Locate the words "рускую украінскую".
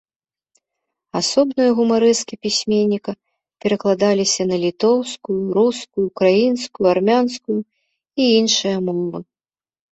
5.61-6.85